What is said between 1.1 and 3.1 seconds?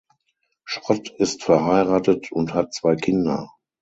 ist verheiratet und hat zwei